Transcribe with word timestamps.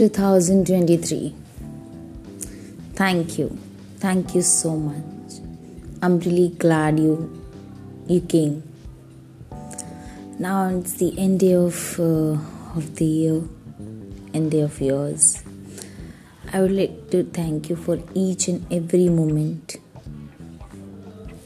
2023. 0.00 1.34
Thank 2.94 3.38
you. 3.38 3.58
Thank 3.98 4.34
you 4.34 4.40
so 4.40 4.74
much. 4.74 5.40
I'm 6.00 6.18
really 6.20 6.48
glad 6.48 6.98
you 6.98 7.14
you 8.06 8.22
came. 8.22 8.62
Now 10.38 10.68
it's 10.68 10.94
the 10.94 11.10
end 11.18 11.42
of 11.42 12.00
uh, 12.00 12.38
of 12.78 12.94
the 12.96 13.04
year, 13.04 13.42
end 14.32 14.54
of 14.54 14.80
yours. 14.80 15.42
I 16.50 16.62
would 16.62 16.72
like 16.72 17.10
to 17.10 17.22
thank 17.24 17.68
you 17.68 17.76
for 17.76 17.98
each 18.14 18.48
and 18.48 18.64
every 18.72 19.10
moment 19.10 19.76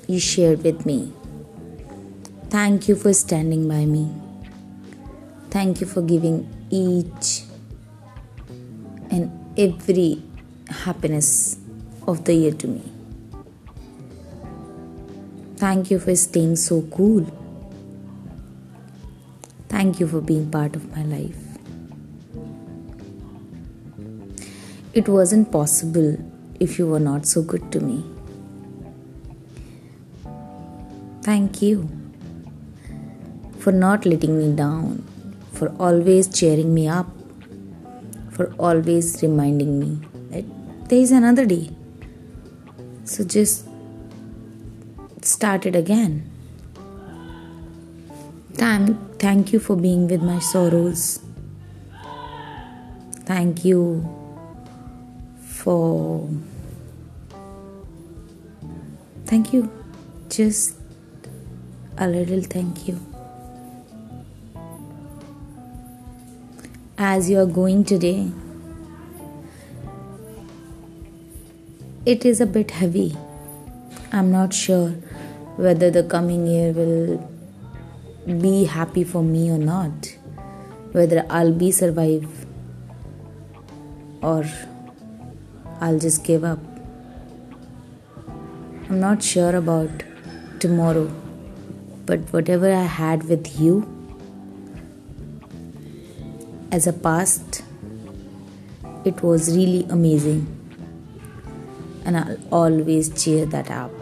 you 0.06 0.20
shared 0.20 0.62
with 0.62 0.86
me. 0.86 1.12
Thank 2.50 2.86
you 2.86 2.94
for 2.94 3.12
standing 3.12 3.66
by 3.66 3.84
me. 3.84 4.06
Thank 5.50 5.80
you 5.80 5.88
for 5.88 6.02
giving 6.02 6.38
each 6.70 7.42
every 9.56 10.22
happiness 10.68 11.58
of 12.06 12.24
the 12.24 12.34
year 12.34 12.52
to 12.52 12.66
me. 12.68 12.82
Thank 15.56 15.90
you 15.90 15.98
for 15.98 16.14
staying 16.16 16.56
so 16.56 16.82
cool. 16.82 17.24
Thank 19.68 20.00
you 20.00 20.06
for 20.06 20.20
being 20.20 20.50
part 20.50 20.76
of 20.76 20.96
my 20.96 21.04
life. 21.04 21.36
It 24.92 25.08
wasn't 25.08 25.50
possible 25.50 26.16
if 26.60 26.78
you 26.78 26.86
were 26.86 27.00
not 27.00 27.26
so 27.26 27.42
good 27.42 27.72
to 27.72 27.80
me. 27.80 28.04
Thank 31.22 31.62
you 31.62 31.88
for 33.58 33.72
not 33.72 34.04
letting 34.04 34.38
me 34.38 34.54
down, 34.54 35.02
for 35.52 35.74
always 35.80 36.28
cheering 36.28 36.74
me 36.74 36.86
up, 36.86 37.08
for 38.34 38.52
always 38.58 39.22
reminding 39.22 39.78
me 39.78 40.00
that 40.30 40.44
there 40.88 40.98
is 40.98 41.12
another 41.12 41.46
day. 41.46 41.70
So 43.04 43.24
just 43.24 43.66
start 45.22 45.66
it 45.66 45.76
again. 45.76 46.30
Thank, 48.54 49.18
thank 49.18 49.52
you 49.52 49.58
for 49.58 49.76
being 49.76 50.08
with 50.08 50.22
my 50.22 50.38
sorrows. 50.38 51.20
Thank 53.24 53.64
you 53.64 54.04
for. 55.46 56.28
Thank 59.24 59.52
you. 59.52 59.70
Just 60.28 60.76
a 61.96 62.06
little 62.06 62.42
thank 62.42 62.86
you. 62.86 63.13
As 66.96 67.28
you 67.28 67.40
are 67.40 67.46
going 67.46 67.82
today, 67.82 68.30
it 72.06 72.24
is 72.24 72.40
a 72.40 72.46
bit 72.46 72.70
heavy. 72.70 73.16
I'm 74.12 74.30
not 74.30 74.54
sure 74.54 74.90
whether 75.56 75.90
the 75.90 76.04
coming 76.04 76.46
year 76.46 76.70
will 76.70 77.18
be 78.40 78.62
happy 78.62 79.02
for 79.02 79.24
me 79.24 79.50
or 79.50 79.58
not, 79.58 80.16
whether 80.92 81.26
I'll 81.30 81.52
be 81.52 81.72
survive 81.72 82.46
or 84.22 84.44
I'll 85.80 85.98
just 85.98 86.22
give 86.22 86.44
up. 86.44 86.60
I'm 88.88 89.00
not 89.00 89.20
sure 89.20 89.56
about 89.56 90.04
tomorrow, 90.60 91.12
but 92.06 92.20
whatever 92.32 92.72
I 92.72 92.84
had 92.84 93.24
with 93.24 93.58
you 93.58 94.03
as 96.74 96.88
a 96.88 96.92
past, 96.92 97.62
it 99.04 99.22
was 99.22 99.56
really 99.56 99.86
amazing 99.88 100.40
and 102.04 102.16
I'll 102.16 102.36
always 102.50 103.10
cheer 103.22 103.46
that 103.46 103.70
up. 103.70 103.92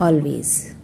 Always. 0.00 0.74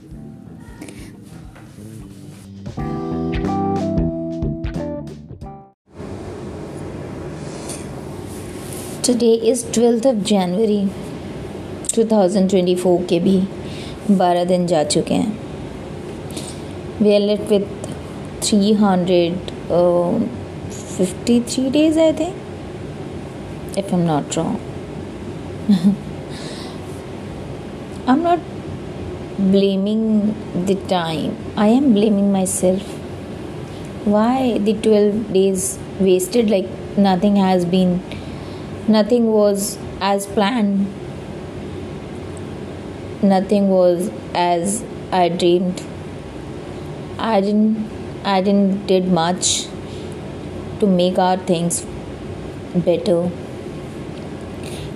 Today 9.02 9.34
is 9.52 9.64
12th 9.64 10.06
of 10.12 10.22
January 10.24 10.88
2024 11.92 13.06
के 13.08 13.18
भी 13.26 13.36
12 14.10 14.46
दिन 14.48 14.66
जा 14.66 14.84
चुके 14.94 15.14
हैं 15.14 15.38
we 17.02 17.14
are 17.14 17.20
left 17.20 17.50
with 17.50 17.84
353 19.68 21.70
days 21.70 21.96
I 21.96 22.12
think 22.12 22.36
if 23.76 23.92
I'm 23.92 24.06
not 24.06 24.36
wrong 24.36 24.60
I'm 28.06 28.22
not 28.22 28.38
blaming 29.38 30.34
the 30.66 30.74
time. 30.74 31.36
I 31.56 31.68
am 31.68 31.94
blaming 31.94 32.30
myself. 32.30 32.82
Why 34.04 34.58
the 34.58 34.74
12 34.74 35.32
days 35.32 35.78
wasted 35.98 36.50
like 36.50 36.68
nothing 36.96 37.36
has 37.36 37.64
been, 37.64 38.02
nothing 38.86 39.32
was 39.32 39.78
as 40.00 40.26
planned, 40.26 40.86
nothing 43.22 43.70
was 43.70 44.10
as 44.34 44.84
I 45.10 45.30
dreamed. 45.30 45.82
I 47.18 47.40
didn't, 47.40 47.88
I 48.24 48.40
didn't 48.40 48.86
did 48.86 49.08
much 49.08 49.66
to 50.80 50.86
make 50.86 51.18
our 51.18 51.36
things 51.50 51.80
better 52.86 53.18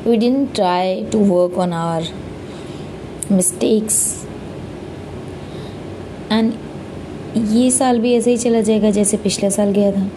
we 0.04 0.16
didn't 0.16 0.54
try 0.54 1.04
to 1.10 1.18
work 1.32 1.58
on 1.64 1.74
our 1.80 2.02
mistakes 3.30 3.98
and 6.32 6.52
ये 7.54 7.70
साल 7.70 7.98
भी 8.00 8.14
ऐसे 8.14 8.30
ही 8.30 8.36
चला 8.38 8.60
जाएगा 8.60 8.90
जैसे 8.90 9.16
पिछला 9.16 9.50
साल 9.50 9.70
गया 9.72 9.90
था 9.92 10.08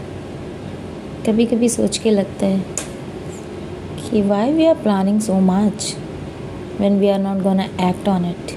कभी 1.25 1.45
कभी 1.45 1.69
सोच 1.69 1.97
के 2.03 2.11
लगता 2.11 2.45
है 2.45 2.59
कि 3.99 4.21
why 4.29 4.53
we 4.53 4.65
are 4.65 4.75
planning 4.83 5.19
so 5.21 5.39
much 5.49 5.93
when 6.79 6.99
we 6.99 7.09
are 7.09 7.19
not 7.19 7.43
gonna 7.43 7.69
act 7.79 8.07
on 8.07 8.23
it 8.25 8.53